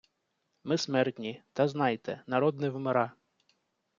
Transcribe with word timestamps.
Ми 0.63 0.77
смертні, 0.77 1.43
Та 1.53 1.67
знайте: 1.67 2.23
народ 2.27 2.61
не 2.61 2.69
вмира 2.69 3.11